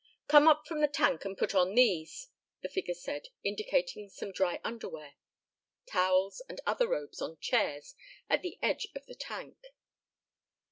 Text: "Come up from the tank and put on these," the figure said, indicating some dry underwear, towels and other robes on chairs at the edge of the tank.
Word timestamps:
"Come 0.27 0.47
up 0.47 0.65
from 0.65 0.81
the 0.81 0.87
tank 0.87 1.25
and 1.25 1.37
put 1.37 1.53
on 1.53 1.75
these," 1.75 2.29
the 2.61 2.69
figure 2.69 2.95
said, 2.95 3.27
indicating 3.43 4.09
some 4.09 4.31
dry 4.31 4.59
underwear, 4.63 5.13
towels 5.85 6.41
and 6.49 6.59
other 6.65 6.87
robes 6.87 7.21
on 7.21 7.37
chairs 7.37 7.93
at 8.27 8.41
the 8.41 8.57
edge 8.63 8.87
of 8.95 9.05
the 9.05 9.13
tank. 9.13 9.59